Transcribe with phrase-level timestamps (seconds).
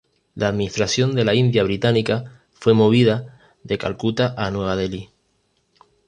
[0.35, 5.11] La administración de la India Británica fue movida de Calcuta a Nueva Delhi.